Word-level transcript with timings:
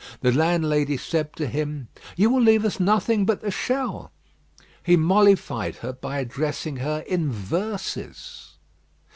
The 0.21 0.31
landlady 0.31 0.97
said 0.97 1.33
to 1.35 1.45
him, 1.45 1.87
"You 2.15 2.31
will 2.31 2.41
leave 2.41 2.65
us 2.65 2.79
nothing 2.79 3.23
but 3.23 3.41
the 3.41 3.51
shell." 3.51 4.11
He 4.81 4.97
mollified 4.97 5.75
her 5.75 5.93
by 5.93 6.17
addressing 6.17 6.77
her 6.77 7.01
in 7.05 7.31
verses. 7.31 8.55